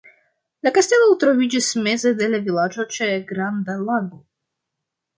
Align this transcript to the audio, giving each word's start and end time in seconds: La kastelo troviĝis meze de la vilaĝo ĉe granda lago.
La 0.67 0.71
kastelo 0.77 1.17
troviĝis 1.25 1.69
meze 1.89 2.15
de 2.23 2.31
la 2.33 2.41
vilaĝo 2.49 2.89
ĉe 2.97 3.13
granda 3.33 3.81
lago. 3.87 4.25